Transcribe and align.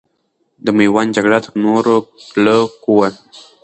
د 0.65 0.67
میوند 0.77 1.13
جګړه 1.15 1.39
تر 1.45 1.53
نورو 1.65 1.95
کلکو 2.29 2.91
وه. 2.97 3.09